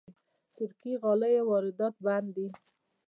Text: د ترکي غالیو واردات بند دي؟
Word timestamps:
د 0.05 0.05
ترکي 0.57 0.93
غالیو 1.01 1.47
واردات 1.49 1.95
بند 2.05 2.27
دي؟ 2.35 2.47